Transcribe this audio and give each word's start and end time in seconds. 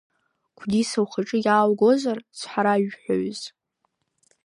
Гәдиса 0.57 0.99
ухаҿы 1.03 1.37
иааугозар, 1.45 2.17
цҳаражәҳәаҩыс. 2.37 3.41